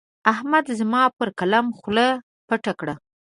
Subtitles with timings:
[0.31, 2.07] احمد زما پر قلم خوله
[2.47, 2.93] پټه کړه.